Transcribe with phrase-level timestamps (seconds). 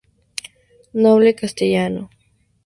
[1.05, 2.03] Noble castellano.